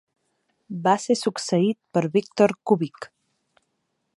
[0.87, 3.09] Va ser succeït per Victor Kubik.